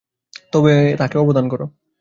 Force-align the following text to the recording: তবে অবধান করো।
তবে 0.53 0.73
অবধান 1.19 1.45
করো। 1.49 1.65